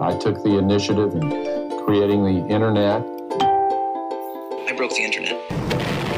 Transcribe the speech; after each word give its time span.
I 0.00 0.16
took 0.16 0.44
the 0.44 0.58
initiative 0.58 1.12
in 1.16 1.28
creating 1.84 2.22
the 2.22 2.46
internet. 2.46 3.02
I 4.68 4.72
broke 4.76 4.92
the 4.94 5.02
internet. 5.02 5.36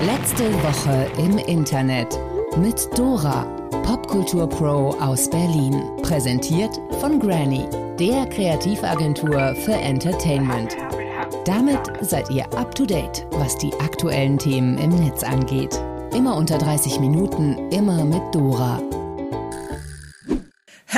Letzte 0.04 0.52
Woche 0.62 1.10
im 1.16 1.38
Internet 1.38 2.18
mit 2.58 2.86
Dora, 2.98 3.46
Popkultur 3.82 4.46
Pro 4.46 4.90
aus 5.00 5.30
Berlin. 5.30 5.82
Präsentiert 6.02 6.78
von 7.00 7.18
Granny, 7.18 7.66
der 7.98 8.26
Kreativagentur 8.26 9.54
für 9.54 9.72
Entertainment. 9.72 10.76
Damit 11.46 11.80
seid 12.02 12.28
ihr 12.28 12.44
up 12.58 12.74
to 12.74 12.84
date, 12.84 13.26
was 13.30 13.56
die 13.56 13.72
aktuellen 13.80 14.36
Themen 14.36 14.76
im 14.76 14.90
Netz 14.90 15.22
angeht. 15.22 15.80
Immer 16.14 16.36
unter 16.36 16.58
30 16.58 17.00
Minuten, 17.00 17.70
immer 17.70 18.04
mit 18.04 18.22
Dora. 18.34 18.78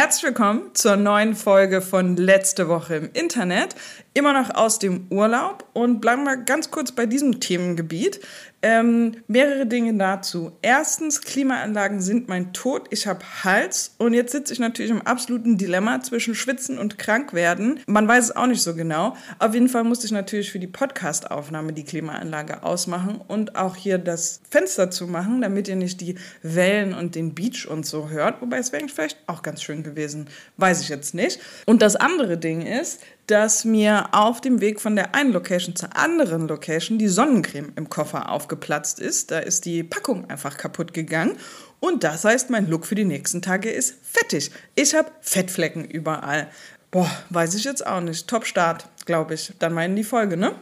Herzlich 0.03 0.25
willkommen 0.25 0.75
zur 0.75 0.97
neuen 0.97 1.37
Folge 1.37 1.81
von 1.81 2.17
Letzte 2.17 2.67
Woche 2.67 2.97
im 2.97 3.11
Internet. 3.13 3.77
Immer 4.15 4.35
noch 4.35 4.55
aus 4.55 4.79
dem 4.79 5.07
Urlaub 5.09 5.65
und 5.73 6.01
bleiben 6.01 6.25
wir 6.25 6.37
ganz 6.37 6.71
kurz 6.71 6.93
bei 6.93 7.07
diesem 7.07 7.41
Themengebiet. 7.41 8.21
Ähm, 8.65 9.17
mehrere 9.27 9.67
Dinge 9.67 9.95
dazu. 9.95 10.53
Erstens, 10.63 11.23
Klimaanlagen 11.23 12.01
sind 12.01 12.29
mein 12.29 12.53
Tod. 12.53 12.87
Ich 12.91 13.09
habe 13.09 13.25
Hals 13.43 13.97
und 13.99 14.15
jetzt 14.15 14.31
sitze 14.31 14.53
ich 14.53 14.61
natürlich 14.61 14.93
im 14.93 15.03
absoluten 15.03 15.59
Dilemma 15.59 16.01
zwischen 16.01 16.37
Schwitzen 16.37 16.79
und 16.79 16.97
Krankwerden. 16.97 17.81
Man 17.87 18.07
weiß 18.07 18.25
es 18.25 18.37
auch 18.37 18.47
nicht 18.47 18.63
so 18.63 18.77
genau. 18.77 19.17
Auf 19.41 19.55
jeden 19.55 19.69
Fall 19.69 19.83
musste 19.83 20.07
ich 20.07 20.13
natürlich 20.13 20.53
für 20.53 20.61
die 20.61 20.69
Podcast-Aufnahme 20.69 21.73
die 21.73 21.83
Klimaanlage 21.83 22.63
ausmachen 22.63 23.21
und 23.27 23.57
auch 23.57 23.75
hier 23.75 23.99
das 23.99 24.41
Fenster 24.49 24.93
zu 24.93 25.09
machen, 25.09 25.41
damit 25.41 25.67
ihr 25.67 25.77
nicht 25.77 26.01
die 26.01 26.15
Wellen 26.43 26.95
und 26.95 27.17
den 27.17 27.35
Beach 27.35 27.67
und 27.67 27.85
so 27.85 28.11
hört. 28.11 28.43
Wobei 28.43 28.59
es 28.59 28.71
wäre 28.71 28.87
vielleicht 28.89 29.19
auch 29.27 29.43
ganz 29.43 29.61
schön 29.63 29.83
gewesen. 29.83 30.29
Weiß 30.59 30.83
ich 30.83 30.89
jetzt 30.89 31.15
nicht. 31.15 31.41
Und 31.67 31.83
das 31.83 31.97
andere 31.97 32.39
Ding 32.39 32.63
ist, 32.63 33.01
dass 33.27 33.65
mir 33.65 34.09
auf 34.13 34.41
dem 34.41 34.61
Weg 34.61 34.81
von 34.81 34.97
der 34.97 35.15
einen 35.15 35.33
Location 35.33 35.77
zur 35.77 35.97
anderen 35.97 36.49
Location 36.49 36.99
die 36.99 37.09
Sonnencreme 37.09 37.73
im 37.77 37.89
Koffer 37.89 38.31
aufgeplatzt 38.31 38.99
ist. 38.99 39.31
Da 39.31 39.39
ist 39.39 39.65
die 39.65 39.83
Packung 39.83 40.29
einfach 40.29 40.57
kaputt 40.57 40.93
gegangen. 40.93 41.37
Und 41.81 42.05
das 42.05 42.25
heißt, 42.25 42.51
mein 42.51 42.69
Look 42.69 42.87
für 42.87 42.95
die 42.95 43.05
nächsten 43.05 43.43
Tage 43.43 43.71
ist 43.71 43.95
fettig. 44.03 44.51
Ich 44.75 44.95
habe 44.95 45.11
Fettflecken 45.21 45.85
überall. 45.85 46.49
Boah, 46.91 47.11
weiß 47.31 47.55
ich 47.55 47.65
jetzt 47.65 47.87
auch 47.87 48.01
nicht. 48.01 48.29
Top 48.29 48.45
Start, 48.45 48.87
glaube 49.07 49.35
ich. 49.35 49.53
Dann 49.59 49.73
mal 49.73 49.87
in 49.87 49.97
die 49.97 50.05
Folge, 50.05 50.37
ne? 50.37 50.55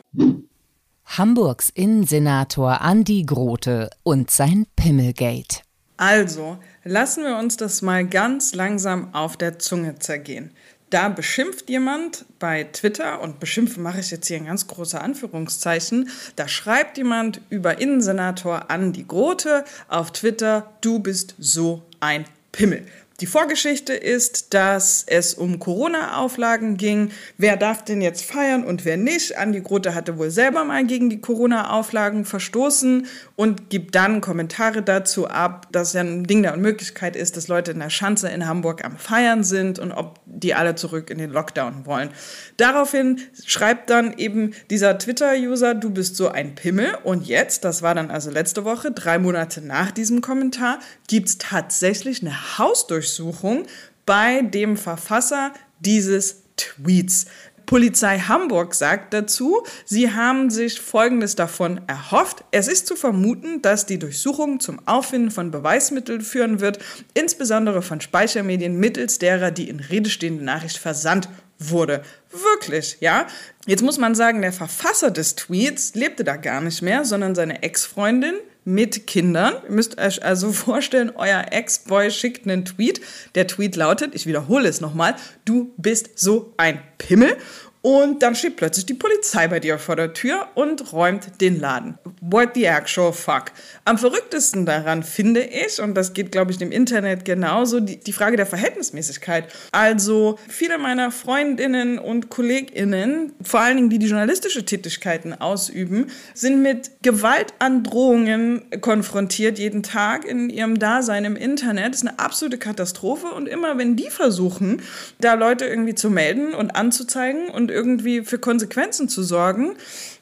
Hamburgs 1.05 1.71
Innensenator 1.71 2.81
Andi 2.81 3.25
Grote 3.25 3.91
und 4.05 4.31
sein 4.31 4.67
Pimmelgate. 4.77 5.63
Also, 5.97 6.57
lassen 6.85 7.25
wir 7.25 7.37
uns 7.37 7.57
das 7.57 7.83
mal 7.83 8.07
ganz 8.07 8.55
langsam 8.55 9.13
auf 9.13 9.37
der 9.37 9.59
Zunge 9.59 9.99
zergehen 9.99 10.53
da 10.91 11.09
beschimpft 11.09 11.71
jemand 11.71 12.25
bei 12.39 12.65
Twitter, 12.65 13.21
und 13.21 13.41
beschimpfen 13.41 13.83
mache 13.83 14.01
ich 14.01 14.11
jetzt 14.11 14.27
hier 14.27 14.37
in 14.37 14.47
ganz 14.47 14.67
große 14.67 15.01
Anführungszeichen, 15.01 16.11
da 16.37 16.49
schreibt 16.49 16.99
jemand 16.99 17.41
über 17.49 17.81
Innensenator 17.81 18.71
Andi 18.71 19.05
Grote 19.05 19.65
auf 19.89 20.13
Twitter, 20.13 20.71
du 20.81 20.99
bist 20.99 21.35
so 21.39 21.83
ein 22.01 22.25
Pimmel. 22.53 22.85
Die 23.21 23.27
Vorgeschichte 23.27 23.93
ist, 23.93 24.55
dass 24.55 25.05
es 25.07 25.35
um 25.35 25.59
Corona-Auflagen 25.59 26.79
ging. 26.79 27.11
Wer 27.37 27.59
darf 27.59 27.85
denn 27.85 28.01
jetzt 28.01 28.25
feiern 28.25 28.65
und 28.65 28.87
wer 28.87 28.97
nicht? 28.97 29.37
Andi 29.37 29.61
Grote 29.61 29.95
hatte 29.95 30.17
wohl 30.17 30.31
selber 30.31 30.65
mal 30.65 30.87
gegen 30.87 31.11
die 31.11 31.21
Corona-Auflagen 31.21 32.25
verstoßen 32.25 33.07
und 33.37 33.69
gibt 33.69 33.95
dann 33.95 34.23
Kommentare 34.23 34.81
dazu 34.81 35.29
ab, 35.29 35.67
dass 35.71 35.93
ja 35.93 36.01
ein 36.01 36.25
Ding 36.25 36.43
der 36.43 36.55
Unmöglichkeit 36.55 37.15
ist, 37.15 37.37
dass 37.37 37.49
Leute 37.49 37.73
in 37.73 37.81
der 37.81 37.91
Schanze 37.91 38.31
in 38.31 38.47
Hamburg 38.47 38.87
am 38.87 38.97
Feiern 38.97 39.45
sind 39.45 39.79
und 39.79 39.93
ob 39.93 40.19
die 40.25 40.55
alle 40.55 40.75
zurück 40.75 41.11
in 41.11 41.19
den 41.19 41.31
Lockdown 41.31 41.85
wollen. 41.85 42.09
Daraufhin 42.57 43.21
schreibt 43.45 43.91
dann 43.91 44.17
eben 44.17 44.55
dieser 44.71 44.97
Twitter-User, 44.97 45.75
du 45.75 45.91
bist 45.91 46.17
so 46.17 46.29
ein 46.29 46.55
Pimmel. 46.55 46.97
Und 47.05 47.27
jetzt, 47.27 47.67
das 47.67 47.83
war 47.83 47.95
dann 47.95 48.11
also 48.11 48.31
letzte 48.31 48.65
Woche, 48.65 48.93
drei 48.93 49.19
Monate 49.19 49.61
nach 49.61 49.91
diesem 49.91 50.23
Kommentar, 50.23 50.79
gibt 51.07 51.29
es 51.29 51.37
tatsächlich 51.37 52.23
eine 52.23 52.57
Hausdurchsuchung 52.57 53.10
Durchsuchung 53.11 53.67
bei 54.07 54.43
dem 54.43 54.77
Verfasser 54.77 55.53
dieses 55.81 56.43
Tweets. 56.57 57.27
Polizei 57.67 58.19
Hamburg 58.19 58.75
sagt 58.75 59.15
dazu, 59.15 59.63
sie 59.85 60.13
haben 60.13 60.51
sich 60.51 60.81
Folgendes 60.81 61.37
davon 61.37 61.81
erhofft. 61.87 62.45
Es 62.51 62.67
ist 62.67 62.87
zu 62.87 62.97
vermuten, 62.97 63.63
dass 63.63 63.87
die 63.87 63.99
Durchsuchung 63.99 64.59
zum 64.59 64.81
Auffinden 64.87 65.31
von 65.31 65.51
Beweismitteln 65.51 66.21
führen 66.21 66.61
wird, 66.61 66.81
insbesondere 67.15 67.83
von 67.83 68.01
Speichermedien 68.01 68.79
mittels 68.79 69.19
derer 69.19 69.51
die 69.53 69.69
in 69.69 69.79
Rede 69.79 70.11
stehende 70.11 70.45
Nachricht 70.45 70.79
versandt 70.79 71.29
wurde. 71.59 72.03
Wirklich, 72.31 72.97
ja? 73.01 73.27
Jetzt 73.67 73.83
muss 73.83 73.99
man 73.99 74.15
sagen, 74.15 74.43
der 74.43 74.53
Verfasser 74.53 75.11
des 75.11 75.37
Tweets 75.37 75.95
lebte 75.95 76.25
da 76.25 76.37
gar 76.37 76.61
nicht 76.61 76.83
mehr, 76.83 77.05
sondern 77.05 77.35
seine 77.35 77.63
Ex-Freundin 77.63 78.35
mit 78.65 79.07
Kindern. 79.07 79.55
Ihr 79.65 79.75
müsst 79.75 80.01
euch 80.01 80.25
also 80.25 80.53
vorstellen, 80.53 81.13
euer 81.15 81.47
Ex-Boy 81.51 82.11
schickt 82.11 82.47
einen 82.47 82.65
Tweet. 82.65 83.01
Der 83.35 83.47
Tweet 83.47 83.77
lautet, 83.77 84.15
ich 84.15 84.27
wiederhole 84.27 84.69
es 84.69 84.81
nochmal, 84.81 85.17
du 85.45 85.73
bist 85.77 86.19
so 86.19 86.55
ein 86.57 86.81
Pimmel. 86.99 87.37
Und 87.83 88.23
dann 88.23 88.35
steht 88.35 88.57
plötzlich 88.57 88.85
die 88.85 88.95
Polizei 88.95 89.49
bei 89.49 89.59
dir 89.59 89.79
vor 89.79 89.97
der 89.97 90.13
Tür 90.13 90.49
und 90.55 90.93
räumt 90.93 91.41
den 91.41 91.59
Laden. 91.59 91.99
What 92.21 92.51
the 92.55 92.65
actual 92.65 93.13
fuck? 93.15 93.53
Am 93.87 93.97
verrücktesten 93.97 94.67
daran 94.67 95.03
finde 95.03 95.41
ich, 95.41 95.81
und 95.81 95.95
das 95.95 96.13
geht, 96.13 96.31
glaube 96.31 96.51
ich, 96.51 96.59
dem 96.59 96.73
Internet 96.73 97.25
genauso, 97.25 97.81
die, 97.81 97.97
die 97.97 98.13
Frage 98.13 98.37
der 98.37 98.45
Verhältnismäßigkeit. 98.45 99.47
Also 99.73 100.39
viele 100.47 100.77
meiner 100.77 101.11
Freundinnen 101.11 101.99
und 101.99 102.29
KollegInnen, 102.29 103.33
vor 103.43 103.61
allen 103.61 103.77
Dingen 103.77 103.91
die, 103.91 103.99
die 103.99 104.09
journalistische 104.09 104.67
Tätigkeiten 104.67 105.33
ausüben, 105.33 106.09
sind 106.35 106.61
mit 106.61 106.91
Gewaltandrohungen 107.03 108.63
konfrontiert 108.83 109.59
jeden 109.59 109.83
Tag 109.83 110.27
in 110.27 110.51
ihrem 110.51 110.79
Dasein 110.79 111.25
im 111.25 111.37
Internet. 111.37 111.95
Das 111.95 112.03
ist 112.03 112.09
eine 112.09 112.19
absolute 112.19 112.59
Katastrophe. 112.59 113.29
Und 113.29 113.49
immer 113.49 113.79
wenn 113.79 113.97
die 113.97 114.11
versuchen, 114.11 114.83
da 115.19 115.33
Leute 115.33 115.65
irgendwie 115.65 115.95
zu 115.95 116.11
melden 116.11 116.53
und 116.53 116.77
anzuzeigen 116.77 117.49
und 117.49 117.70
irgendwie 117.71 118.23
für 118.23 118.39
Konsequenzen 118.39 119.09
zu 119.09 119.23
sorgen, 119.23 119.77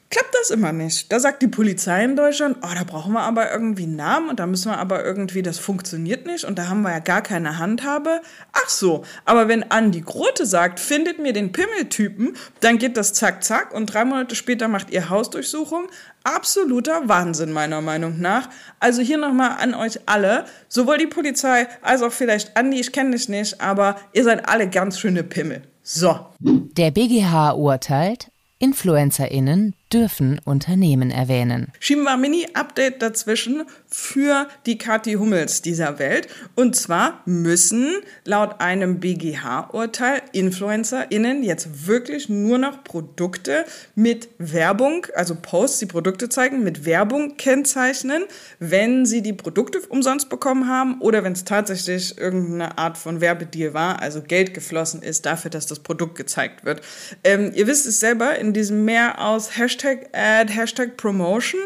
klappt 0.09 0.33
das 0.33 0.49
immer 0.49 0.71
nicht. 0.71 1.11
Da 1.11 1.19
sagt 1.19 1.41
die 1.41 1.47
Polizei 1.47 2.03
in 2.03 2.15
Deutschland, 2.15 2.57
oh, 2.61 2.73
da 2.73 2.83
brauchen 2.83 3.13
wir 3.13 3.21
aber 3.21 3.51
irgendwie 3.51 3.83
einen 3.83 3.95
Namen 3.95 4.29
und 4.29 4.39
da 4.39 4.47
müssen 4.47 4.71
wir 4.71 4.77
aber 4.77 5.05
irgendwie, 5.05 5.41
das 5.41 5.59
funktioniert 5.59 6.25
nicht 6.25 6.45
und 6.45 6.57
da 6.57 6.67
haben 6.67 6.81
wir 6.81 6.91
ja 6.91 6.99
gar 6.99 7.21
keine 7.21 7.59
Handhabe. 7.59 8.21
Ach 8.53 8.69
so, 8.69 9.03
aber 9.25 9.47
wenn 9.47 9.69
Andi 9.71 10.01
Grote 10.01 10.45
sagt, 10.45 10.79
findet 10.79 11.19
mir 11.19 11.33
den 11.33 11.51
Pimmeltypen, 11.51 12.35
dann 12.61 12.77
geht 12.77 12.97
das 12.97 13.13
zack, 13.13 13.43
zack 13.43 13.73
und 13.73 13.87
drei 13.87 14.05
Monate 14.05 14.35
später 14.35 14.67
macht 14.67 14.89
ihr 14.89 15.09
Hausdurchsuchung. 15.09 15.87
Absoluter 16.23 17.07
Wahnsinn 17.07 17.51
meiner 17.51 17.81
Meinung 17.81 18.19
nach. 18.19 18.49
Also 18.79 19.01
hier 19.01 19.17
nochmal 19.17 19.57
an 19.59 19.73
euch 19.73 19.99
alle, 20.05 20.45
sowohl 20.67 20.97
die 20.97 21.07
Polizei 21.07 21.67
als 21.81 22.01
auch 22.01 22.11
vielleicht 22.11 22.57
Andi, 22.57 22.79
ich 22.79 22.91
kenne 22.91 23.11
dich 23.11 23.29
nicht, 23.29 23.61
aber 23.61 23.95
ihr 24.13 24.23
seid 24.23 24.49
alle 24.49 24.69
ganz 24.69 24.99
schöne 24.99 25.23
Pimmel. 25.23 25.61
So. 25.91 26.27
Der 26.39 26.91
BGH 26.91 27.53
urteilt, 27.53 28.29
InfluencerInnen 28.59 29.73
dürfen 29.91 30.39
Unternehmen 30.45 31.09
erwähnen. 31.09 31.71
Schieben 31.79 32.03
wir 32.03 32.15
Mini-Update 32.15 33.01
dazwischen 33.01 33.63
für 33.89 34.47
die 34.65 34.77
Kathi 34.77 35.13
Hummels 35.13 35.61
dieser 35.61 35.97
Welt. 35.97 36.27
Und 36.55 36.75
zwar 36.75 37.21
müssen 37.25 37.95
laut 38.23 38.61
einem 38.61 38.99
BGH-Urteil 38.99 40.21
InfluencerInnen 40.31 41.43
jetzt 41.43 41.87
wirklich 41.87 42.29
nur 42.29 42.59
noch 42.59 42.83
Produkte 42.83 43.65
mit 43.95 44.29
Werbung, 44.37 45.07
also 45.15 45.35
Posts, 45.35 45.79
die 45.79 45.85
Produkte 45.87 46.29
zeigen, 46.29 46.63
mit 46.63 46.85
Werbung 46.85 47.37
kennzeichnen, 47.37 48.23
wenn 48.59 49.05
sie 49.05 49.21
die 49.21 49.33
Produkte 49.33 49.79
umsonst 49.89 50.29
bekommen 50.29 50.67
haben 50.67 51.01
oder 51.01 51.23
wenn 51.23 51.33
es 51.33 51.45
tatsächlich 51.45 52.17
irgendeine 52.17 52.77
Art 52.77 52.97
von 52.97 53.21
Werbedeal 53.21 53.73
war, 53.73 54.01
also 54.01 54.21
Geld 54.21 54.53
geflossen 54.53 55.01
ist 55.01 55.25
dafür, 55.25 55.49
dass 55.49 55.65
das 55.65 55.79
Produkt 55.79 56.15
gezeigt 56.15 56.63
wird. 56.63 56.81
Ähm, 57.23 57.51
ihr 57.55 57.65
wisst 57.65 57.87
es 57.87 57.99
selber, 57.99 58.37
in 58.37 58.53
diesem 58.53 58.85
Meer 58.85 59.19
aus 59.19 59.57
Hashtag 59.57 60.09
Ad, 60.13 60.53
Hashtag 60.53 60.95
Promotion 60.97 61.61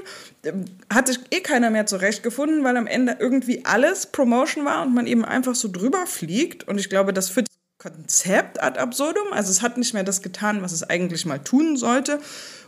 hat 0.94 1.08
sich 1.08 1.20
eh 1.32 1.40
keiner 1.40 1.70
mehr 1.70 1.86
zurechtgefunden, 1.86 2.64
weil 2.64 2.76
am 2.76 2.88
Ende 2.88 3.18
irgendwie 3.20 3.64
alles 3.66 4.08
Promotion 4.08 4.66
war 4.66 4.86
und 4.86 4.94
man 4.94 5.08
eben 5.08 5.24
einfach 5.24 5.56
so 5.56 5.70
drüber 5.72 6.06
fliegt. 6.06 6.68
Und 6.68 6.80
ich 6.80 6.90
glaube, 6.90 7.14
das 7.14 7.30
führt 7.30 7.48
das 7.48 7.92
Konzept 7.92 8.62
ad 8.62 8.80
absurdum. 8.80 9.32
Also 9.32 9.52
es 9.52 9.62
hat 9.62 9.78
nicht 9.78 9.94
mehr 9.94 10.04
das 10.04 10.22
getan, 10.22 10.62
was 10.62 10.74
es 10.74 10.84
eigentlich 10.84 11.26
mal 11.26 11.40
tun 11.40 11.78
sollte. 11.78 12.20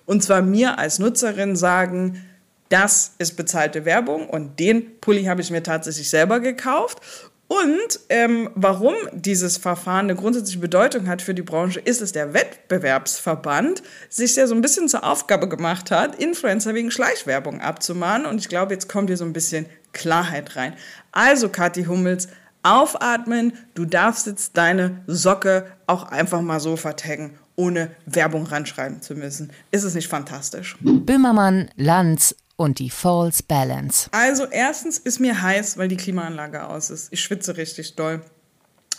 Und 0.06 0.24
zwar 0.24 0.42
mir 0.42 0.78
als 0.78 1.00
Nutzerin 1.00 1.56
sagen, 1.56 2.26
das 2.70 3.14
ist 3.18 3.38
bezahlte 3.38 3.86
Werbung 3.86 4.28
und 4.28 4.60
den 4.60 5.00
Pulli 5.00 5.26
habe 5.26 5.42
ich 5.42 5.52
mir 5.52 5.62
tatsächlich 5.62 6.10
selber 6.10 6.40
gekauft. 6.40 7.00
Und 7.48 8.00
ähm, 8.10 8.50
warum 8.56 8.96
dieses 9.14 9.58
Verfahren 9.58 10.06
eine 10.06 10.16
grundsätzliche 10.16 10.60
Bedeutung 10.60 11.08
hat 11.08 11.22
für 11.22 11.36
die 11.36 11.44
Branche, 11.44 11.80
ist, 11.80 12.02
dass 12.02 12.12
der 12.12 12.34
Wettbewerbsverband 12.34 13.84
sich 14.10 14.36
ja 14.36 14.48
so 14.48 14.56
ein 14.56 14.62
bisschen 14.62 14.90
zur 14.90 15.04
Aufgabe 15.04 15.48
gemacht 15.48 15.92
hat, 15.92 16.16
Influencer 16.16 16.74
wegen 16.74 16.90
Schleichwerbung 16.90 17.62
abzumahnen. 17.62 18.26
Und 18.26 18.40
ich 18.40 18.50
glaube, 18.50 18.74
jetzt 18.74 18.90
kommt 18.90 19.10
hier 19.10 19.18
so 19.18 19.26
ein 19.26 19.34
bisschen 19.34 19.68
Klarheit 19.94 20.56
rein. 20.56 20.74
Also, 21.12 21.50
Kathi 21.50 21.86
Hummels, 21.86 22.30
aufatmen, 22.64 23.54
du 23.76 23.86
darfst 23.86 24.26
jetzt 24.26 24.58
deine 24.58 25.04
Socke 25.06 25.68
auch 25.86 26.04
einfach 26.04 26.42
mal 26.42 26.60
so 26.60 26.76
vertaggen 26.76 27.38
ohne 27.56 27.92
Werbung 28.06 28.48
ranschreiben 28.48 29.02
zu 29.02 29.16
müssen. 29.16 29.52
Ist 29.72 29.84
es 29.84 29.94
nicht 29.94 30.10
fantastisch? 30.10 30.76
Böhmermann, 30.82 31.70
Lanz 31.78 32.36
und 32.56 32.80
die 32.80 32.90
False 32.90 33.44
Balance. 33.44 34.10
Also 34.12 34.46
erstens 34.46 34.98
ist 34.98 35.20
mir 35.20 35.42
heiß, 35.42 35.78
weil 35.78 35.88
die 35.88 35.98
Klimaanlage 35.98 36.68
aus 36.68 36.90
ist. 36.90 37.12
Ich 37.12 37.22
schwitze 37.22 37.58
richtig 37.58 37.96
doll. 37.96 38.22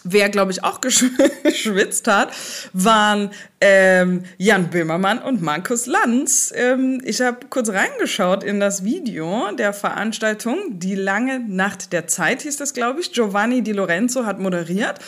Wer, 0.08 0.28
glaube 0.28 0.52
ich, 0.52 0.62
auch 0.62 0.80
geschwitzt 0.80 2.06
hat, 2.06 2.32
waren 2.72 3.30
ähm, 3.60 4.22
Jan 4.36 4.68
Böhmermann 4.68 5.18
und 5.18 5.42
Markus 5.42 5.86
Lanz. 5.86 6.52
Ähm, 6.54 7.00
ich 7.04 7.20
habe 7.20 7.46
kurz 7.48 7.70
reingeschaut 7.70 8.44
in 8.44 8.60
das 8.60 8.84
Video 8.84 9.50
der 9.58 9.72
Veranstaltung. 9.72 10.58
Die 10.70 10.94
lange 10.94 11.40
Nacht 11.40 11.92
der 11.92 12.06
Zeit 12.06 12.42
hieß 12.42 12.58
das, 12.58 12.74
glaube 12.74 13.00
ich. 13.00 13.12
Giovanni 13.12 13.62
Di 13.62 13.72
Lorenzo 13.72 14.26
hat 14.26 14.38
moderiert. 14.38 15.00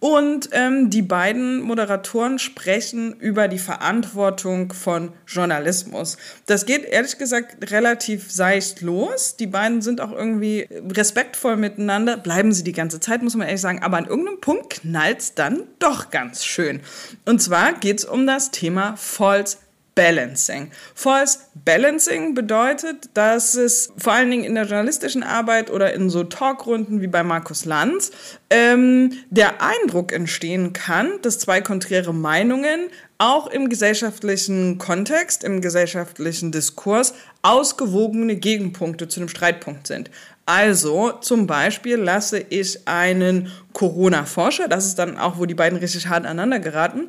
Und 0.00 0.50
ähm, 0.52 0.90
die 0.90 1.00
beiden 1.02 1.62
Moderatoren 1.62 2.38
sprechen 2.38 3.14
über 3.18 3.48
die 3.48 3.58
Verantwortung 3.58 4.72
von 4.72 5.12
Journalismus. 5.26 6.18
Das 6.44 6.66
geht 6.66 6.84
ehrlich 6.84 7.16
gesagt 7.16 7.70
relativ 7.70 8.30
seicht 8.30 8.82
los. 8.82 9.36
Die 9.36 9.46
beiden 9.46 9.80
sind 9.80 10.02
auch 10.02 10.12
irgendwie 10.12 10.68
respektvoll 10.94 11.56
miteinander. 11.56 12.18
Bleiben 12.18 12.52
sie 12.52 12.64
die 12.64 12.72
ganze 12.72 13.00
Zeit, 13.00 13.22
muss 13.22 13.34
man 13.34 13.46
ehrlich 13.46 13.62
sagen. 13.62 13.82
Aber 13.82 13.96
an 13.96 14.04
irgendeinem 14.04 14.40
Punkt 14.44 14.82
knallt 14.82 15.20
es 15.20 15.34
dann 15.34 15.62
doch 15.78 16.10
ganz 16.10 16.44
schön. 16.44 16.80
Und 17.24 17.40
zwar 17.40 17.72
geht 17.72 18.00
es 18.00 18.04
um 18.04 18.26
das 18.26 18.50
Thema 18.50 18.94
False 18.94 19.56
Balancing. 19.94 20.70
False 20.94 21.38
Balancing 21.64 22.34
bedeutet, 22.34 23.08
dass 23.14 23.54
es 23.54 23.90
vor 23.96 24.12
allen 24.12 24.30
Dingen 24.30 24.44
in 24.44 24.54
der 24.54 24.64
journalistischen 24.64 25.22
Arbeit 25.22 25.70
oder 25.70 25.94
in 25.94 26.10
so 26.10 26.24
Talkrunden 26.24 27.00
wie 27.00 27.06
bei 27.06 27.22
Markus 27.22 27.64
Lanz 27.64 28.12
ähm, 28.50 29.12
der 29.30 29.62
Eindruck 29.62 30.12
entstehen 30.12 30.74
kann, 30.74 31.22
dass 31.22 31.38
zwei 31.38 31.62
konträre 31.62 32.12
Meinungen 32.12 32.90
auch 33.16 33.46
im 33.46 33.70
gesellschaftlichen 33.70 34.76
Kontext, 34.76 35.42
im 35.42 35.62
gesellschaftlichen 35.62 36.52
Diskurs 36.52 37.14
ausgewogene 37.40 38.36
Gegenpunkte 38.36 39.08
zu 39.08 39.20
einem 39.20 39.30
Streitpunkt 39.30 39.86
sind. 39.86 40.10
Also 40.46 41.12
zum 41.20 41.46
Beispiel 41.46 41.96
lasse 41.96 42.38
ich 42.38 42.86
einen 42.86 43.50
Corona-Forscher, 43.72 44.68
das 44.68 44.86
ist 44.86 44.98
dann 44.98 45.18
auch, 45.18 45.38
wo 45.38 45.46
die 45.46 45.54
beiden 45.54 45.78
richtig 45.78 46.08
hart 46.08 46.26
aneinander 46.26 46.60
geraten, 46.60 47.08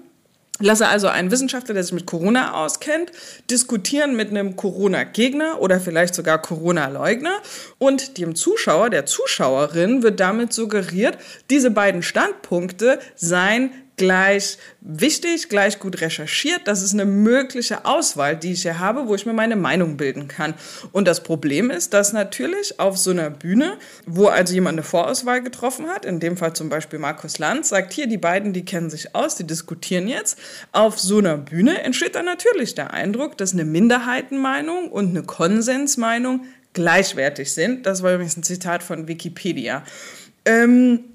lasse 0.60 0.88
also 0.88 1.08
einen 1.08 1.32
Wissenschaftler, 1.32 1.74
der 1.74 1.84
sich 1.84 1.92
mit 1.92 2.06
Corona 2.06 2.54
auskennt, 2.54 3.12
diskutieren 3.50 4.16
mit 4.16 4.30
einem 4.30 4.56
Corona-Gegner 4.56 5.60
oder 5.60 5.82
vielleicht 5.82 6.16
sogar 6.16 6.42
Corona-Leugner 6.42 7.42
und 7.78 8.18
dem 8.18 8.36
Zuschauer, 8.36 8.90
der 8.90 9.06
Zuschauerin 9.06 10.02
wird 10.02 10.22
damit 10.22 10.54
suggeriert, 10.54 11.18
diese 11.50 11.72
beiden 11.72 12.04
Standpunkte 12.04 13.00
seien 13.16 13.72
gleich 13.98 14.58
wichtig, 14.82 15.50
gleich 15.50 15.80
gut 15.80 16.02
recherchiert. 16.02 16.62
Das 16.66 16.82
ist 16.82 16.94
eine 16.94 17.06
mögliche 17.06 17.86
Auswahl, 17.86 18.36
die 18.36 18.54
ich 18.54 18.64
hier 18.64 18.80
habe, 18.80 19.08
wo 19.08 19.16
ich 19.16 19.26
mir 19.26 19.34
meine 19.34 19.56
Meinung 19.56 19.98
bilden 19.98 20.28
kann. 20.28 20.54
Und 20.92 21.08
das 21.08 21.24
Problem 21.24 21.72
ist, 21.72 21.94
dass 21.94 22.14
natürlich 22.14 22.80
auf 22.80 22.98
so 22.98 23.12
einer 23.12 23.30
Bühne, 23.30 23.78
wo 24.06 24.28
also 24.28 24.54
jemand 24.54 24.76
eine 24.76 24.84
Vorauswahl 24.84 25.42
getroffen 25.42 25.88
hat, 25.88 26.06
in 26.06 26.20
dem 26.20 26.38
Fall 26.38 26.54
zum 26.54 26.70
Beispiel 26.70 27.00
Markus 27.00 27.40
Lanz, 27.40 27.70
sagt 27.70 27.94
hier, 27.94 28.08
die 28.08 28.18
beiden, 28.18 28.54
die 28.54 28.66
kennen 28.66 28.90
sich 28.90 29.16
aus, 29.16 29.36
die 29.36 29.48
diskutieren 29.48 30.08
jetzt. 30.08 30.38
Auf 30.72 31.00
so 31.00 31.20
einer 31.20 31.38
Bühne 31.38 31.82
entsteht 31.82 32.16
dann 32.16 32.26
natürlich 32.26 32.76
der 32.76 32.94
Eindruck, 32.94 33.38
dass 33.38 33.54
eine 33.54 33.66
Minderheitenmeinung 33.66 34.90
und 34.92 35.10
eine 35.10 35.24
Konsensmeinung 35.24 36.46
gleichwertig 36.74 37.54
sind. 37.54 37.86
Das 37.86 38.04
war 38.04 38.14
übrigens 38.14 38.38
ein 38.38 38.44
Zitat 38.44 38.84
von 38.84 39.08
Wikipedia. 39.08 39.84
Ähm, 40.46 41.06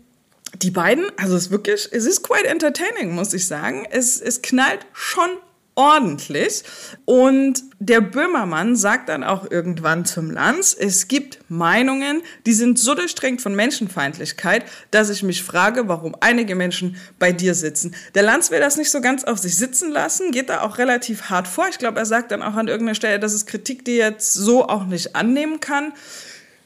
die 0.54 0.70
beiden, 0.70 1.06
also 1.16 1.36
es 1.36 1.46
ist 1.46 1.50
wirklich, 1.50 1.88
es 1.92 2.06
ist 2.06 2.22
quite 2.22 2.48
entertaining, 2.48 3.14
muss 3.14 3.32
ich 3.32 3.46
sagen. 3.46 3.86
Es, 3.90 4.20
es 4.20 4.42
knallt 4.42 4.86
schon 4.92 5.30
ordentlich. 5.74 6.62
Und 7.04 7.62
der 7.78 8.00
Böhmermann 8.00 8.76
sagt 8.76 9.08
dann 9.08 9.24
auch 9.24 9.50
irgendwann 9.50 10.04
zum 10.04 10.30
Lanz, 10.30 10.76
es 10.78 11.08
gibt 11.08 11.38
Meinungen, 11.48 12.22
die 12.44 12.52
sind 12.52 12.78
so 12.78 12.94
durchdrängt 12.94 13.40
von 13.40 13.54
Menschenfeindlichkeit, 13.54 14.64
dass 14.90 15.08
ich 15.08 15.22
mich 15.22 15.42
frage, 15.42 15.88
warum 15.88 16.14
einige 16.20 16.54
Menschen 16.54 16.96
bei 17.18 17.32
dir 17.32 17.54
sitzen. 17.54 17.94
Der 18.14 18.22
Lanz 18.22 18.50
will 18.50 18.60
das 18.60 18.76
nicht 18.76 18.90
so 18.90 19.00
ganz 19.00 19.24
auf 19.24 19.38
sich 19.38 19.56
sitzen 19.56 19.90
lassen, 19.90 20.32
geht 20.32 20.50
da 20.50 20.60
auch 20.62 20.76
relativ 20.76 21.30
hart 21.30 21.48
vor. 21.48 21.66
Ich 21.70 21.78
glaube, 21.78 21.98
er 21.98 22.06
sagt 22.06 22.32
dann 22.32 22.42
auch 22.42 22.54
an 22.54 22.68
irgendeiner 22.68 22.94
Stelle, 22.94 23.18
dass 23.18 23.32
es 23.32 23.46
Kritik, 23.46 23.84
die 23.84 23.98
er 23.98 24.10
jetzt 24.10 24.34
so 24.34 24.68
auch 24.68 24.84
nicht 24.84 25.16
annehmen 25.16 25.60
kann 25.60 25.92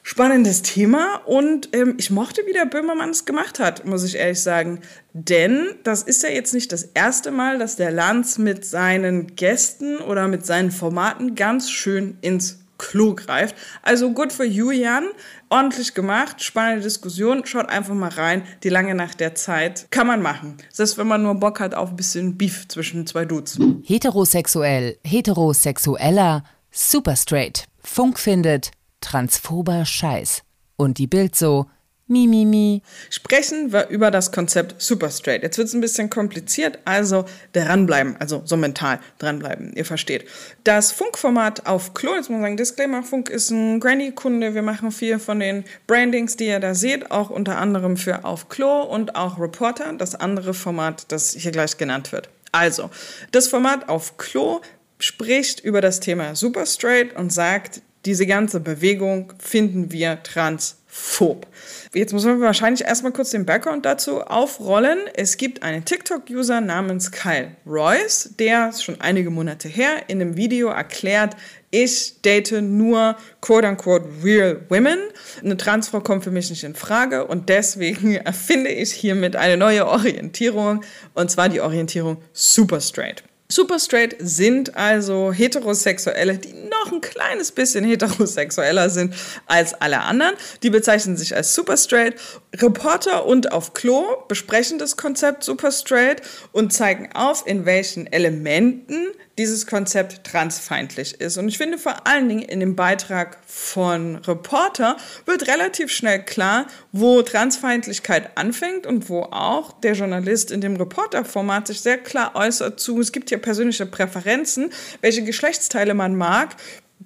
spannendes 0.05 0.61
Thema 0.61 1.15
und 1.25 1.69
ähm, 1.73 1.95
ich 1.97 2.11
mochte, 2.11 2.43
wie 2.45 2.53
der 2.53 2.67
Böhmermann 2.67 3.09
es 3.09 3.25
gemacht 3.25 3.57
hat, 3.57 3.85
muss 3.85 4.03
ich 4.03 4.17
ehrlich 4.17 4.39
sagen. 4.39 4.81
Denn 5.13 5.73
das 5.83 6.03
ist 6.03 6.21
ja 6.21 6.29
jetzt 6.29 6.53
nicht 6.53 6.71
das 6.71 6.83
erste 6.83 7.31
Mal, 7.31 7.57
dass 7.57 7.75
der 7.75 7.89
Lanz 7.89 8.37
mit 8.37 8.65
seinen 8.65 9.35
Gästen 9.35 9.97
oder 9.97 10.27
mit 10.27 10.45
seinen 10.45 10.69
Formaten 10.69 11.33
ganz 11.33 11.71
schön 11.71 12.19
ins 12.21 12.59
Klo 12.77 13.15
greift. 13.15 13.55
Also 13.81 14.11
gut 14.11 14.31
für 14.31 14.45
Julian, 14.45 15.05
ordentlich 15.49 15.95
gemacht, 15.95 16.43
spannende 16.43 16.83
Diskussion, 16.83 17.43
schaut 17.43 17.69
einfach 17.69 17.95
mal 17.95 18.11
rein. 18.11 18.43
Die 18.61 18.69
lange 18.69 18.93
Nacht 18.93 19.19
der 19.19 19.33
Zeit 19.33 19.87
kann 19.89 20.05
man 20.05 20.21
machen. 20.21 20.57
Selbst 20.71 20.99
wenn 20.99 21.07
man 21.07 21.23
nur 21.23 21.33
Bock 21.33 21.59
hat 21.59 21.73
auf 21.73 21.89
ein 21.89 21.95
bisschen 21.95 22.37
Beef 22.37 22.67
zwischen 22.67 23.07
zwei 23.07 23.25
Dudes. 23.25 23.57
Heterosexuell, 23.81 24.99
heterosexueller, 25.03 26.43
super 26.69 27.15
straight. 27.15 27.65
Funk 27.81 28.19
findet, 28.19 28.69
transphober 29.05 29.85
Scheiß. 29.85 30.43
Und 30.77 30.97
die 30.97 31.07
Bild 31.07 31.35
so, 31.35 31.67
Mi, 32.07 32.27
mi, 32.27 32.45
mi. 32.45 32.83
Sprechen 33.09 33.73
wir 33.73 33.87
über 33.87 34.11
das 34.11 34.31
Konzept 34.31 34.79
Super 34.79 35.09
Straight. 35.09 35.41
Jetzt 35.41 35.57
wird 35.57 35.69
es 35.69 35.73
ein 35.73 35.81
bisschen 35.81 36.11
kompliziert, 36.11 36.77
also 36.85 37.25
dranbleiben, 37.53 38.15
also 38.19 38.43
so 38.45 38.57
mental 38.57 38.99
dranbleiben, 39.17 39.73
ihr 39.75 39.85
versteht. 39.85 40.25
Das 40.63 40.91
Funkformat 40.91 41.65
auf 41.65 41.95
Klo, 41.95 42.11
jetzt 42.13 42.29
muss 42.29 42.35
man 42.35 42.41
sagen, 42.41 42.57
Disclaimer, 42.57 43.01
Funk 43.01 43.29
ist 43.29 43.49
ein 43.49 43.79
Granny-Kunde. 43.79 44.53
Wir 44.53 44.61
machen 44.61 44.91
viel 44.91 45.17
von 45.17 45.39
den 45.39 45.63
Brandings, 45.87 46.37
die 46.37 46.45
ihr 46.45 46.59
da 46.59 46.75
seht, 46.75 47.09
auch 47.09 47.31
unter 47.31 47.57
anderem 47.57 47.97
für 47.97 48.23
Auf 48.23 48.49
Klo 48.49 48.83
und 48.83 49.15
auch 49.15 49.39
Reporter, 49.39 49.91
das 49.93 50.13
andere 50.13 50.53
Format, 50.53 51.11
das 51.11 51.31
hier 51.31 51.51
gleich 51.51 51.77
genannt 51.77 52.11
wird. 52.11 52.29
Also, 52.51 52.91
das 53.31 53.47
Format 53.47 53.89
auf 53.89 54.17
Klo 54.17 54.61
spricht 54.99 55.59
über 55.59 55.81
das 55.81 56.01
Thema 56.01 56.35
Super 56.35 56.67
Straight 56.67 57.15
und 57.15 57.33
sagt, 57.33 57.81
diese 58.05 58.27
ganze 58.27 58.59
Bewegung 58.59 59.33
finden 59.39 59.91
wir 59.91 60.21
transphob. 60.23 61.47
Jetzt 61.93 62.13
muss 62.13 62.25
man 62.25 62.39
wahrscheinlich 62.41 62.85
erstmal 62.85 63.11
kurz 63.11 63.31
den 63.31 63.45
Background 63.45 63.85
dazu 63.85 64.21
aufrollen. 64.21 64.99
Es 65.15 65.37
gibt 65.37 65.63
einen 65.63 65.85
TikTok-User 65.85 66.61
namens 66.61 67.11
Kyle 67.11 67.51
Royce, 67.65 68.35
der 68.37 68.71
schon 68.73 69.01
einige 69.01 69.29
Monate 69.29 69.67
her 69.67 70.03
in 70.07 70.21
einem 70.21 70.37
Video 70.37 70.69
erklärt, 70.69 71.35
ich 71.71 72.21
date 72.21 72.61
nur 72.61 73.17
quote-unquote 73.41 74.07
real 74.23 74.61
women. 74.69 74.97
Eine 75.43 75.57
Transfrau 75.57 75.99
kommt 75.99 76.23
für 76.23 76.31
mich 76.31 76.49
nicht 76.49 76.63
in 76.63 76.73
Frage 76.73 77.25
und 77.25 77.49
deswegen 77.49 78.15
erfinde 78.25 78.69
ich 78.69 78.93
hiermit 78.93 79.35
eine 79.35 79.57
neue 79.57 79.85
Orientierung 79.85 80.85
und 81.15 81.31
zwar 81.31 81.49
die 81.49 81.59
Orientierung 81.59 82.21
super 82.31 82.79
straight. 82.79 83.23
Super 83.47 83.77
straight 83.77 84.15
sind 84.19 84.75
also 84.75 85.31
Heterosexuelle, 85.31 86.39
die 86.39 86.51
noch 86.53 86.91
ein 86.91 86.99
kleines 86.99 87.51
bisschen 87.51 87.85
heterosexueller 87.85 88.89
sind 88.89 89.13
als 89.45 89.75
alle 89.75 90.01
anderen. 90.01 90.33
Die 90.63 90.71
bezeichnen 90.71 91.15
sich 91.15 91.35
als 91.35 91.53
super 91.53 91.77
straight. 91.77 92.15
Reporter 92.55 93.27
und 93.27 93.51
auf 93.51 93.75
Klo 93.75 94.03
besprechen 94.27 94.79
das 94.79 94.97
Konzept 94.97 95.43
super 95.43 95.71
straight 95.71 96.23
und 96.53 96.73
zeigen 96.73 97.11
auf, 97.13 97.45
in 97.45 97.65
welchen 97.65 98.07
Elementen 98.07 99.11
dieses 99.37 99.67
Konzept 99.67 100.23
transfeindlich 100.23 101.19
ist. 101.19 101.37
Und 101.37 101.49
ich 101.49 101.57
finde 101.57 101.77
vor 101.77 102.07
allen 102.07 102.29
Dingen 102.29 102.41
in 102.41 102.61
dem 102.61 102.75
Beitrag 102.75 103.37
von 103.45 104.15
Reporter 104.15 104.95
wird 105.25 105.47
relativ 105.47 105.91
schnell 105.91 106.23
klar, 106.23 106.67
wo 106.93 107.21
Transfeindlichkeit 107.21 108.37
anfängt 108.37 108.87
und 108.87 109.09
wo 109.09 109.23
auch 109.23 109.73
der 109.81 109.93
Journalist 109.93 110.51
in 110.51 110.61
dem 110.61 110.77
Reporterformat 110.77 111.67
sich 111.67 111.81
sehr 111.81 111.97
klar 111.97 112.33
äußert 112.35 112.79
zu, 112.79 112.99
es 113.01 113.11
gibt 113.11 113.29
hier 113.35 113.41
persönliche 113.41 113.85
Präferenzen, 113.85 114.71
welche 115.01 115.23
Geschlechtsteile 115.23 115.93
man 115.93 116.15
mag, 116.15 116.55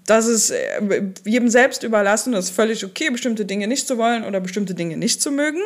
das 0.06 0.28
ist 0.28 0.52
äh, 0.52 1.04
jedem 1.26 1.50
selbst 1.50 1.84
überlassen, 1.84 2.34
das 2.34 2.46
ist 2.46 2.56
völlig 2.56 2.86
okay, 2.86 3.10
bestimmte 3.10 3.46
Dinge 3.46 3.68
nicht 3.68 3.88
zu 3.88 3.98
wollen 3.98 4.24
oder 4.24 4.40
bestimmte 4.40 4.74
Dinge 4.74 4.98
nicht 4.98 5.22
zu 5.22 5.32
mögen. 5.32 5.62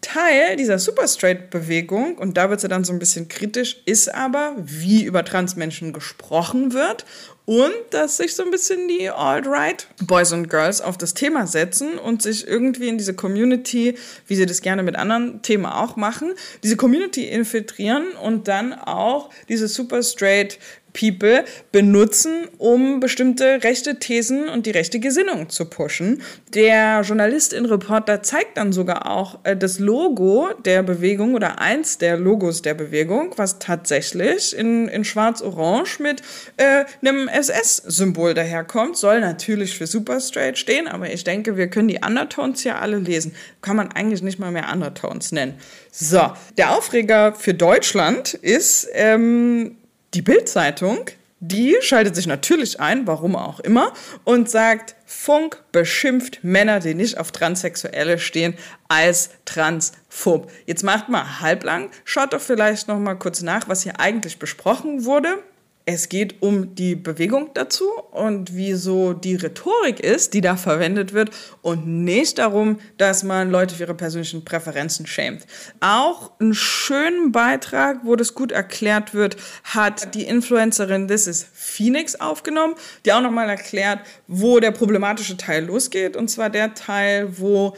Teil 0.00 0.56
dieser 0.56 0.78
Super 0.78 1.08
Straight-Bewegung, 1.08 2.18
und 2.18 2.36
da 2.36 2.50
wird 2.50 2.60
sie 2.60 2.68
dann 2.68 2.84
so 2.84 2.92
ein 2.92 2.98
bisschen 2.98 3.28
kritisch, 3.28 3.82
ist 3.86 4.12
aber, 4.14 4.54
wie 4.58 5.04
über 5.04 5.24
Transmenschen 5.24 5.92
gesprochen 5.92 6.72
wird 6.72 7.04
und 7.46 7.72
dass 7.90 8.18
sich 8.18 8.34
so 8.34 8.42
ein 8.42 8.50
bisschen 8.50 8.88
die 8.88 9.08
Alt-Right 9.08 9.86
Boys 10.02 10.32
und 10.32 10.50
Girls 10.50 10.80
auf 10.80 10.98
das 10.98 11.14
Thema 11.14 11.46
setzen 11.46 11.96
und 11.98 12.20
sich 12.20 12.46
irgendwie 12.46 12.88
in 12.88 12.98
diese 12.98 13.14
Community, 13.14 13.96
wie 14.26 14.34
sie 14.34 14.46
das 14.46 14.60
gerne 14.60 14.82
mit 14.82 14.96
anderen 14.96 15.40
Themen 15.42 15.64
auch 15.64 15.96
machen, 15.96 16.32
diese 16.62 16.76
Community 16.76 17.24
infiltrieren 17.24 18.08
und 18.22 18.48
dann 18.48 18.74
auch 18.74 19.30
diese 19.48 19.68
super 19.68 20.02
straight 20.02 20.58
People 20.96 21.44
benutzen, 21.72 22.48
um 22.58 23.00
bestimmte 23.00 23.62
rechte 23.62 23.98
Thesen 23.98 24.48
und 24.48 24.66
die 24.66 24.70
rechte 24.70 24.98
Gesinnung 24.98 25.50
zu 25.50 25.66
pushen. 25.66 26.22
Der 26.54 27.02
Journalist 27.02 27.52
in 27.52 27.66
Reporter 27.66 28.22
zeigt 28.22 28.56
dann 28.56 28.72
sogar 28.72 29.10
auch 29.10 29.40
äh, 29.44 29.56
das 29.56 29.78
Logo 29.78 30.48
der 30.64 30.82
Bewegung 30.82 31.34
oder 31.34 31.60
eins 31.60 31.98
der 31.98 32.16
Logos 32.16 32.62
der 32.62 32.74
Bewegung, 32.74 33.34
was 33.36 33.58
tatsächlich 33.58 34.56
in, 34.56 34.88
in 34.88 35.04
schwarz-orange 35.04 36.00
mit 36.00 36.22
äh, 36.56 36.84
einem 37.02 37.28
SS-Symbol 37.28 38.32
daherkommt. 38.32 38.96
Soll 38.96 39.20
natürlich 39.20 39.76
für 39.76 39.86
Super 39.86 40.20
Straight 40.20 40.56
stehen, 40.56 40.88
aber 40.88 41.12
ich 41.12 41.24
denke, 41.24 41.56
wir 41.56 41.68
können 41.68 41.88
die 41.88 42.00
Undertones 42.04 42.64
ja 42.64 42.78
alle 42.78 42.98
lesen. 42.98 43.34
Kann 43.60 43.76
man 43.76 43.92
eigentlich 43.92 44.22
nicht 44.22 44.38
mal 44.38 44.50
mehr 44.50 44.72
Undertones 44.72 45.32
nennen. 45.32 45.54
So, 45.90 46.32
der 46.56 46.76
Aufreger 46.76 47.34
für 47.34 47.54
Deutschland 47.54 48.34
ist 48.34 48.88
ähm, 48.94 49.76
die 50.16 50.22
Bild-Zeitung. 50.22 51.10
Die 51.40 51.76
schaltet 51.82 52.16
sich 52.16 52.26
natürlich 52.26 52.80
ein, 52.80 53.06
warum 53.06 53.36
auch 53.36 53.60
immer, 53.60 53.92
und 54.24 54.50
sagt, 54.50 54.96
Funk 55.04 55.62
beschimpft 55.70 56.42
Männer, 56.42 56.80
die 56.80 56.94
nicht 56.94 57.18
auf 57.18 57.30
Transsexuelle 57.30 58.18
stehen, 58.18 58.54
als 58.88 59.28
transphob. 59.44 60.50
Jetzt 60.64 60.82
macht 60.82 61.10
mal 61.10 61.40
halblang, 61.40 61.90
schaut 62.04 62.32
doch 62.32 62.40
vielleicht 62.40 62.88
noch 62.88 62.98
mal 62.98 63.16
kurz 63.16 63.42
nach, 63.42 63.68
was 63.68 63.82
hier 63.82 64.00
eigentlich 64.00 64.38
besprochen 64.38 65.04
wurde. 65.04 65.42
Es 65.88 66.08
geht 66.08 66.42
um 66.42 66.74
die 66.74 66.96
Bewegung 66.96 67.50
dazu 67.54 67.84
und 68.10 68.56
wie 68.56 68.72
so 68.72 69.12
die 69.12 69.36
Rhetorik 69.36 70.00
ist, 70.00 70.34
die 70.34 70.40
da 70.40 70.56
verwendet 70.56 71.12
wird 71.12 71.30
und 71.62 71.86
nicht 71.86 72.38
darum, 72.38 72.80
dass 72.98 73.22
man 73.22 73.52
Leute 73.52 73.76
für 73.76 73.84
ihre 73.84 73.94
persönlichen 73.94 74.44
Präferenzen 74.44 75.06
schämt. 75.06 75.46
Auch 75.78 76.32
einen 76.40 76.54
schönen 76.54 77.30
Beitrag, 77.30 78.00
wo 78.02 78.16
das 78.16 78.34
gut 78.34 78.50
erklärt 78.50 79.14
wird, 79.14 79.36
hat 79.62 80.12
die 80.16 80.24
Influencerin 80.24 81.06
This 81.06 81.28
is 81.28 81.46
Phoenix 81.52 82.16
aufgenommen, 82.16 82.74
die 83.04 83.12
auch 83.12 83.22
nochmal 83.22 83.48
erklärt, 83.48 84.00
wo 84.26 84.58
der 84.58 84.72
problematische 84.72 85.36
Teil 85.36 85.66
losgeht 85.66 86.16
und 86.16 86.26
zwar 86.26 86.50
der 86.50 86.74
Teil, 86.74 87.38
wo 87.38 87.76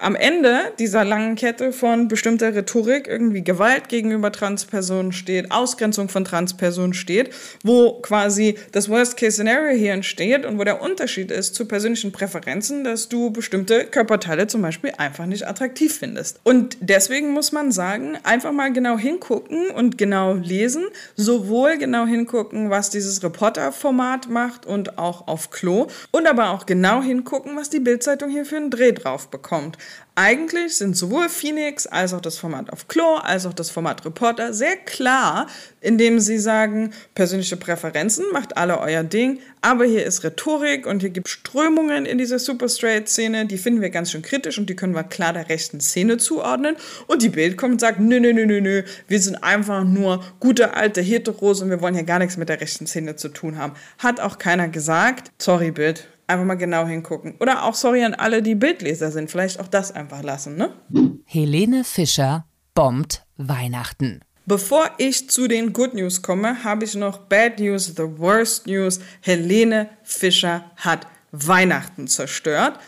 am 0.00 0.14
Ende 0.14 0.72
dieser 0.78 1.04
langen 1.04 1.36
Kette 1.36 1.72
von 1.72 2.08
bestimmter 2.08 2.54
Rhetorik 2.54 3.06
irgendwie 3.06 3.44
Gewalt 3.44 3.88
gegenüber 3.88 4.32
Transpersonen 4.32 5.12
steht, 5.12 5.50
Ausgrenzung 5.52 6.08
von 6.08 6.24
Transpersonen 6.24 6.94
steht, 6.94 7.30
wo 7.62 8.00
quasi 8.00 8.56
das 8.72 8.88
Worst-Case-Scenario 8.88 9.76
hier 9.76 9.92
entsteht 9.92 10.46
und 10.46 10.58
wo 10.58 10.64
der 10.64 10.80
Unterschied 10.80 11.30
ist 11.30 11.54
zu 11.54 11.66
persönlichen 11.66 12.12
Präferenzen, 12.12 12.82
dass 12.82 13.08
du 13.08 13.30
bestimmte 13.30 13.84
Körperteile 13.84 14.46
zum 14.46 14.62
Beispiel 14.62 14.92
einfach 14.96 15.26
nicht 15.26 15.46
attraktiv 15.46 15.98
findest. 15.98 16.40
Und 16.44 16.78
deswegen 16.80 17.32
muss 17.32 17.52
man 17.52 17.70
sagen, 17.70 18.16
einfach 18.22 18.52
mal 18.52 18.72
genau 18.72 18.98
hingucken 18.98 19.70
und 19.70 19.98
genau 19.98 20.32
lesen, 20.32 20.84
sowohl 21.16 21.76
genau 21.76 22.06
hingucken, 22.06 22.70
was 22.70 22.88
dieses 22.88 23.22
Reporter-Format 23.22 24.30
macht 24.30 24.64
und 24.64 24.98
auch 24.98 25.28
auf 25.28 25.50
Klo 25.50 25.88
und 26.10 26.26
aber 26.26 26.50
auch 26.50 26.64
genau 26.64 27.02
hingucken, 27.02 27.54
was 27.56 27.68
die 27.68 27.80
Bildzeitung 27.80 28.30
hier 28.30 28.46
für 28.46 28.56
einen 28.56 28.70
Dreh 28.70 28.92
drauf 28.92 29.28
bekommt. 29.28 29.76
Eigentlich 30.16 30.76
sind 30.76 30.96
sowohl 30.96 31.28
Phoenix 31.28 31.86
als 31.86 32.12
auch 32.12 32.20
das 32.20 32.36
Format 32.36 32.70
auf 32.70 32.88
Klo 32.88 33.14
als 33.22 33.46
auch 33.46 33.54
das 33.54 33.70
Format 33.70 34.04
Reporter 34.04 34.52
sehr 34.52 34.76
klar, 34.76 35.46
indem 35.80 36.20
sie 36.20 36.38
sagen, 36.38 36.92
persönliche 37.14 37.56
Präferenzen 37.56 38.26
macht 38.32 38.56
alle 38.56 38.80
euer 38.80 39.02
Ding, 39.02 39.38
aber 39.62 39.84
hier 39.84 40.04
ist 40.04 40.24
Rhetorik 40.24 40.86
und 40.86 41.00
hier 41.00 41.10
gibt 41.10 41.28
Strömungen 41.28 42.04
in 42.04 42.18
dieser 42.18 42.38
Super 42.38 42.68
Straight 42.68 43.08
Szene, 43.08 43.46
die 43.46 43.56
finden 43.56 43.80
wir 43.80 43.90
ganz 43.90 44.10
schön 44.10 44.22
kritisch 44.22 44.58
und 44.58 44.68
die 44.68 44.76
können 44.76 44.94
wir 44.94 45.04
klar 45.04 45.32
der 45.32 45.48
rechten 45.48 45.80
Szene 45.80 46.18
zuordnen 46.18 46.76
und 47.06 47.22
die 47.22 47.30
Bild 47.30 47.56
kommt 47.56 47.72
und 47.72 47.80
sagt, 47.80 48.00
nö, 48.00 48.20
nö, 48.20 48.34
nö, 48.34 48.44
nö, 48.46 48.60
nö, 48.60 48.82
wir 49.08 49.20
sind 49.20 49.36
einfach 49.36 49.84
nur 49.84 50.22
gute 50.38 50.74
alte 50.74 51.00
Heteros 51.00 51.62
und 51.62 51.70
wir 51.70 51.80
wollen 51.80 51.94
hier 51.94 52.04
gar 52.04 52.18
nichts 52.18 52.36
mit 52.36 52.48
der 52.48 52.60
rechten 52.60 52.86
Szene 52.86 53.16
zu 53.16 53.28
tun 53.28 53.56
haben. 53.56 53.74
Hat 53.98 54.20
auch 54.20 54.38
keiner 54.38 54.68
gesagt. 54.68 55.30
Sorry, 55.38 55.70
Bild 55.70 56.08
einfach 56.30 56.46
mal 56.46 56.54
genau 56.54 56.86
hingucken. 56.86 57.34
Oder 57.40 57.64
auch 57.64 57.74
sorry 57.74 58.04
an 58.04 58.14
alle, 58.14 58.42
die 58.42 58.54
Bildleser 58.54 59.10
sind, 59.10 59.30
vielleicht 59.30 59.60
auch 59.60 59.68
das 59.68 59.92
einfach 59.92 60.22
lassen, 60.22 60.56
ne? 60.56 60.72
Helene 61.24 61.84
Fischer 61.84 62.46
bombt 62.74 63.24
Weihnachten. 63.36 64.20
Bevor 64.46 64.90
ich 64.98 65.28
zu 65.30 65.46
den 65.46 65.72
Good 65.72 65.94
News 65.94 66.22
komme, 66.22 66.64
habe 66.64 66.84
ich 66.84 66.94
noch 66.94 67.18
Bad 67.18 67.60
News, 67.60 67.86
the 67.96 68.18
worst 68.18 68.66
news. 68.66 69.00
Helene 69.20 69.90
Fischer 70.02 70.70
hat 70.76 71.06
Weihnachten 71.30 72.08
zerstört. 72.08 72.78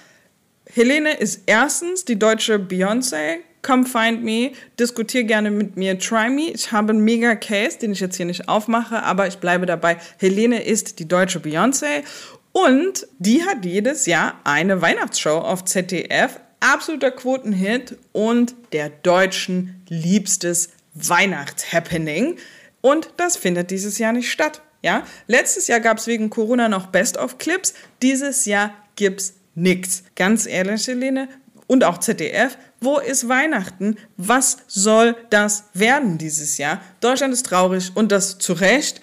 Helene 0.67 1.13
ist 1.13 1.43
erstens 1.47 2.05
die 2.05 2.19
deutsche 2.19 2.57
Beyoncé. 2.57 3.39
Come 3.63 3.85
find 3.85 4.25
me, 4.25 4.53
diskutier 4.81 5.23
gerne 5.23 5.53
mit 5.53 5.77
mir, 5.77 5.97
try 5.99 6.29
me. 6.29 6.51
Ich 6.51 6.73
habe 6.73 6.91
einen 6.91 7.05
mega 7.05 7.37
Case, 7.37 7.79
den 7.79 7.93
ich 7.93 8.01
jetzt 8.01 8.17
hier 8.17 8.27
nicht 8.27 8.49
aufmache, 8.49 9.05
aber 9.05 9.29
ich 9.29 9.39
bleibe 9.39 9.67
dabei. 9.67 9.99
Helene 10.19 10.65
ist 10.65 10.99
die 10.99 11.07
deutsche 11.07 11.39
Beyoncé 11.39 12.03
und 12.52 13.06
die 13.18 13.44
hat 13.44 13.64
jedes 13.64 14.06
Jahr 14.06 14.40
eine 14.44 14.82
Weihnachtsshow 14.82 15.38
auf 15.38 15.64
ZDF. 15.64 16.38
Absoluter 16.61 17.11
Quotenhit 17.11 17.97
und 18.12 18.54
der 18.73 18.90
Deutschen 18.90 19.82
liebstes 19.88 20.71
Weihnachtshappening. 20.94 22.37
Und 22.80 23.11
das 23.16 23.37
findet 23.37 23.71
dieses 23.71 23.99
Jahr 23.99 24.12
nicht 24.12 24.30
statt. 24.30 24.62
Ja? 24.82 25.04
Letztes 25.26 25.66
Jahr 25.66 25.80
gab 25.80 25.99
es 25.99 26.06
wegen 26.06 26.30
Corona 26.30 26.68
noch 26.68 26.87
Best-of-Clips. 26.87 27.75
Dieses 28.02 28.44
Jahr 28.44 28.75
gibt's 28.97 29.35
nichts. 29.54 30.04
Ganz 30.14 30.47
ehrlich, 30.47 30.87
Helene, 30.87 31.28
und 31.66 31.85
auch 31.85 31.99
ZDF, 31.99 32.59
wo 32.83 32.99
ist 32.99 33.29
Weihnachten? 33.29 33.97
Was 34.17 34.59
soll 34.67 35.17
das 35.31 35.65
werden 35.75 36.19
dieses 36.19 36.59
Jahr? 36.59 36.81
Deutschland 37.01 37.33
ist 37.33 37.47
traurig 37.47 37.93
und 37.95 38.12
das 38.12 38.39
zu 38.39 38.53
Recht. 38.53 39.01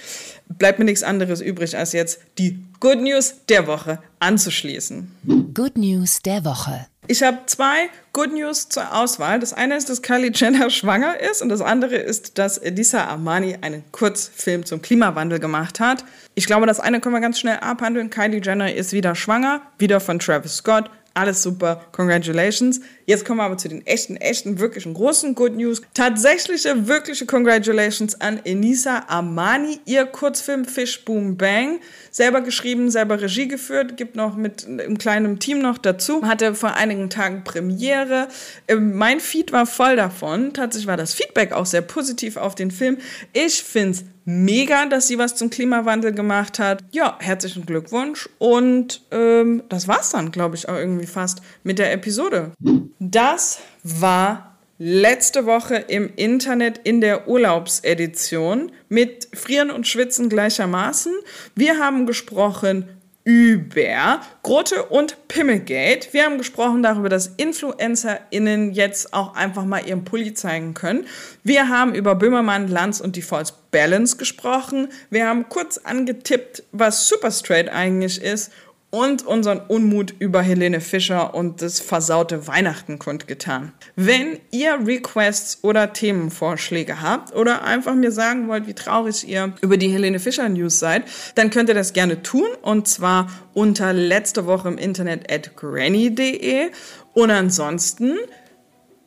Bleibt 0.48 0.80
mir 0.80 0.86
nichts 0.86 1.04
anderes 1.04 1.42
übrig, 1.42 1.78
als 1.78 1.94
jetzt 1.94 2.20
die 2.38 2.60
Good 2.80 3.02
News 3.02 3.36
der 3.50 3.68
Woche 3.68 4.00
anzuschließen. 4.20 5.52
Good 5.54 5.78
News 5.78 6.22
der 6.22 6.44
Woche. 6.46 6.88
Ich 7.08 7.24
habe 7.24 7.40
zwei 7.48 7.90
Good 8.14 8.34
News 8.34 8.70
zur 8.70 8.96
Auswahl. 8.96 9.40
Das 9.40 9.54
eine 9.54 9.76
ist, 9.76 9.90
dass 9.90 10.04
Kylie 10.04 10.32
Jenner 10.34 10.70
schwanger 10.70 11.20
ist 11.20 11.42
und 11.42 11.50
das 11.50 11.62
andere 11.62 11.96
ist, 11.96 12.38
dass 12.38 12.60
Elisa 12.60 13.06
Armani 13.06 13.58
einen 13.62 13.84
Kurzfilm 13.92 14.64
zum 14.64 14.82
Klimawandel 14.82 15.40
gemacht 15.40 15.80
hat. 15.80 16.06
Ich 16.36 16.46
glaube, 16.46 16.68
das 16.68 16.80
eine 16.80 17.00
können 17.02 17.16
wir 17.16 17.22
ganz 17.22 17.40
schnell 17.40 17.58
abhandeln. 17.58 18.12
Kylie 18.12 18.42
Jenner 18.44 18.74
ist 18.74 18.94
wieder 18.94 19.16
schwanger, 19.16 19.62
wieder 19.80 20.00
von 20.00 20.20
Travis 20.20 20.58
Scott. 20.58 20.92
Alles 21.16 21.42
super, 21.42 21.84
congratulations. 21.92 22.80
Jetzt 23.10 23.26
kommen 23.26 23.40
wir 23.40 23.46
aber 23.46 23.58
zu 23.58 23.68
den 23.68 23.84
echten, 23.88 24.18
echten, 24.18 24.60
wirklichen 24.60 24.94
großen 24.94 25.34
Good 25.34 25.56
News. 25.56 25.82
Tatsächliche, 25.96 26.88
wirkliche 26.88 27.26
Congratulations 27.26 28.22
an 28.22 28.40
Enisa 28.44 29.06
Armani. 29.08 29.80
Ihr 29.86 30.06
Kurzfilm 30.06 30.64
Fish 30.64 31.06
Boom 31.06 31.36
Bang. 31.36 31.80
Selber 32.12 32.42
geschrieben, 32.42 32.92
selber 32.92 33.20
Regie 33.20 33.48
geführt, 33.48 33.98
gibt 33.98 34.16
noch 34.16 34.36
mit 34.36 34.68
einem 34.68 35.00
kleinen 35.00 35.40
Team 35.40 35.58
noch 35.58 35.80
dazu. 35.80 36.22
Hatte 36.22 36.54
vor 36.54 36.76
einigen 36.76 37.10
Tagen 37.10 37.44
Premiere. 37.44 38.28
Ähm, 38.68 38.96
mein 38.96 39.20
Feed 39.20 39.52
war 39.52 39.66
voll 39.66 39.96
davon. 39.96 40.54
Tatsächlich 40.54 40.86
war 40.86 40.98
das 40.98 41.16
Feedback 41.16 41.52
auch 41.52 41.66
sehr 41.66 41.82
positiv 41.82 42.38
auf 42.38 42.54
den 42.54 42.70
Film. 42.70 43.00
Ich 43.34 43.64
finde 43.64 43.90
es 43.90 44.04
mega, 44.30 44.86
dass 44.86 45.08
sie 45.08 45.18
was 45.18 45.36
zum 45.36 45.50
Klimawandel 45.50 46.12
gemacht 46.12 46.60
hat. 46.60 46.84
Ja, 46.92 47.18
herzlichen 47.20 47.66
Glückwunsch. 47.66 48.30
Und 48.38 49.02
ähm, 49.10 49.64
das 49.70 49.88
war's 49.88 50.12
dann, 50.12 50.32
glaube 50.32 50.56
ich, 50.56 50.70
auch 50.70 50.76
irgendwie 50.76 51.08
fast 51.08 51.42
mit 51.64 51.80
der 51.80 51.92
Episode. 51.92 52.52
Das 53.00 53.60
war 53.84 54.58
letzte 54.78 55.46
Woche 55.46 55.76
im 55.76 56.12
Internet 56.18 56.80
in 56.84 57.00
der 57.00 57.30
Urlaubsedition 57.30 58.74
mit 58.90 59.30
Frieren 59.34 59.72
und 59.72 59.88
Schwitzen 59.88 60.28
gleichermaßen. 60.28 61.14
Wir 61.56 61.80
haben 61.80 62.06
gesprochen 62.06 62.90
über 63.24 64.22
Grote 64.44 64.84
und 64.84 65.28
Pimmelgate. 65.30 66.10
Wir 66.12 66.26
haben 66.26 66.38
gesprochen 66.38 66.84
darüber, 66.84 67.08
dass 67.08 67.28
InfluencerInnen 67.38 68.74
jetzt 68.74 69.14
auch 69.14 69.36
einfach 69.36 69.64
mal 69.64 69.86
ihren 69.86 70.04
Pulli 70.04 70.34
zeigen 70.34 70.74
können. 70.74 71.06
Wir 71.44 71.70
haben 71.70 71.96
über 71.96 72.16
Böhmermann, 72.16 72.68
Lanz 72.68 73.00
und 73.00 73.16
die 73.16 73.22
False 73.22 73.54
Balance 73.72 74.18
gesprochen. 74.18 74.90
Wir 75.10 75.28
haben 75.28 75.48
kurz 75.48 75.78
angetippt, 75.78 76.64
was 76.72 77.08
Super 77.08 77.32
Straight 77.32 77.70
eigentlich 77.70 78.22
ist 78.22 78.52
und 78.92 79.26
unseren 79.26 79.60
Unmut 79.60 80.14
über 80.18 80.42
Helene 80.42 80.82
Fischer 80.82 81.36
und 81.36 81.62
das 81.62 81.80
versaute 81.80 82.48
Weihnachten 82.48 82.98
kundgetan. 82.98 83.72
Wenn 83.96 84.40
ihr 84.52 84.80
Requests 84.86 85.60
oder 85.64 85.94
Themenvorschläge 85.94 87.02
habt 87.02 87.36
oder 87.36 87.64
einfach 87.64 87.94
mir 87.94 88.12
sagen 88.12 88.48
wollt, 88.48 88.68
wie 88.68 88.74
traurig 88.74 89.28
ihr 89.28 89.54
über 89.62 89.78
die 89.78 89.90
Helene 89.90 90.20
Fischer 90.20 90.50
News 90.50 90.80
seid, 90.80 91.04
dann 91.36 91.52
könnt 91.52 91.70
ihr 91.70 91.76
das 91.76 91.94
gerne 91.94 92.24
tun 92.24 92.48
und 92.62 92.88
zwar 92.88 93.30
unter 93.54 93.94
letzte 93.94 94.46
Woche 94.46 94.70
im 94.70 94.78
Internet 94.78 95.32
at 95.32 95.56
granny.de 95.56 96.72
und 97.14 97.32
ansonsten 97.32 98.18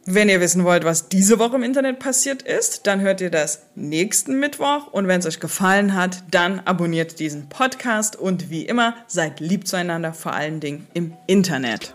wenn 0.04 0.28
ihr 0.28 0.40
wissen 0.40 0.64
wollt, 0.64 0.84
was 0.84 1.08
diese 1.08 1.38
Woche 1.38 1.56
im 1.56 1.62
Internet 1.62 1.98
passiert 1.98 2.42
ist, 2.42 2.86
dann 2.86 3.00
hört 3.00 3.20
ihr 3.20 3.30
das 3.30 3.66
nächsten 3.74 4.40
Mittwoch. 4.40 4.88
Und 4.88 5.06
wenn 5.06 5.20
es 5.20 5.26
euch 5.26 5.40
gefallen 5.40 5.94
hat, 5.94 6.24
dann 6.30 6.60
abonniert 6.60 7.20
diesen 7.20 7.48
Podcast. 7.48 8.16
Und 8.16 8.50
wie 8.50 8.66
immer, 8.66 8.96
seid 9.06 9.40
lieb 9.40 9.66
zueinander, 9.66 10.12
vor 10.12 10.32
allen 10.32 10.60
Dingen 10.60 10.86
im 10.94 11.12
Internet. 11.26 11.94